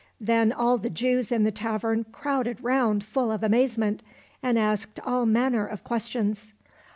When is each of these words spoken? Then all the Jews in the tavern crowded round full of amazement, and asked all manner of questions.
Then 0.19 0.51
all 0.51 0.79
the 0.79 0.89
Jews 0.89 1.31
in 1.31 1.43
the 1.43 1.51
tavern 1.51 2.05
crowded 2.11 2.57
round 2.63 3.03
full 3.03 3.31
of 3.31 3.43
amazement, 3.43 4.01
and 4.41 4.57
asked 4.57 4.99
all 5.01 5.27
manner 5.27 5.67
of 5.67 5.83
questions. 5.83 6.53